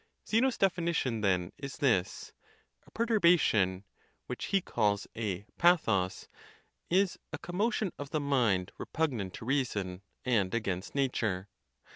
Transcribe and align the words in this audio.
Zeno's 0.27 0.57
definition, 0.57 1.21
then, 1.21 1.51
is 1.59 1.77
this: 1.77 2.33
"A 2.87 2.89
perturbation" 2.89 3.83
(which 4.25 4.45
he 4.45 4.59
calls 4.59 5.05
a 5.15 5.45
ra@oc) 5.63 6.11
"is 6.89 7.19
a 7.31 7.37
commotion 7.37 7.91
of 7.99 8.09
the 8.09 8.19
mind 8.19 8.71
re 8.79 8.87
pugnant 8.91 9.35
to 9.35 9.45
reason, 9.45 10.01
and 10.25 10.55
against 10.55 10.95
nature." 10.95 11.49